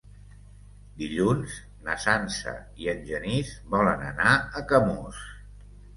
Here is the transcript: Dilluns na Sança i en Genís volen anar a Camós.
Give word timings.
Dilluns 1.01 1.57
na 1.89 1.97
Sança 2.05 2.53
i 2.85 2.89
en 2.95 3.05
Genís 3.11 3.53
volen 3.77 4.03
anar 4.09 4.35
a 4.39 4.65
Camós. 4.73 5.21